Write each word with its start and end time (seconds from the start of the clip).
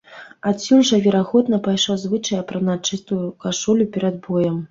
Адсюль 0.51 0.79
жа, 0.89 0.97
верагодна, 1.07 1.59
пайшоў 1.67 1.99
звычай 2.05 2.39
апранаць 2.43 2.79
чыстую 2.93 3.19
кашулю 3.43 3.85
перад 3.99 4.15
боем. 4.27 4.59